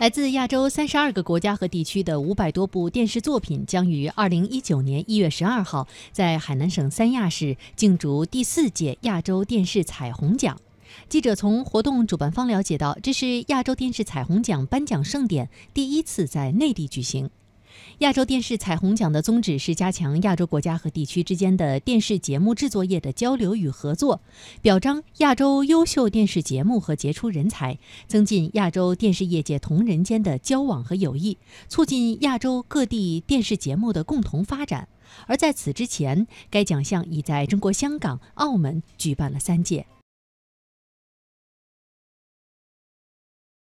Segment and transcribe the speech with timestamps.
[0.00, 10.60] 来自亚洲三十二个国家和地区的五百多部电视作品将于二零一九年一月十二号在海南省三亚市竞逐第四届亚洲电视彩虹奖。
[11.08, 17.30] 记者从活动主办方了解到，这是亚洲电视彩虹奖颁奖盛典第一次在内地举行。
[17.98, 24.20] 亚洲电视彩虹奖的宗旨是加强亚洲国家和地区之间的电视节目制作业的交流与合作，
[24.60, 34.88] 表彰亚洲优秀电视节目和杰出人才，增进亚洲电视业界同仁间的交往和友谊，促进亚洲各地电视节目的共同发展。
[35.26, 39.86] 而在此之前，该奖项已在中国香港、澳门举办了三届。